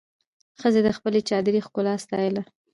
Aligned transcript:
ښځې 0.61 0.81
د 0.83 0.89
خپلې 0.97 1.19
چادري 1.29 1.59
ښکلا 1.65 1.93
ستایله. 2.03 2.41